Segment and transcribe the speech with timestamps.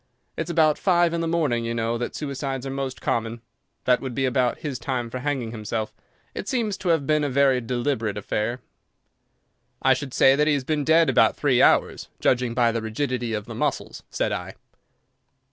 [0.35, 3.39] It's about five in the morning, you know, that suicides are most common.
[3.83, 5.93] That would be about his time for hanging himself.
[6.33, 8.61] It seems to have been a very deliberate affair."
[9.79, 13.33] "I should say that he has been dead about three hours, judging by the rigidity
[13.35, 14.55] of the muscles," said I.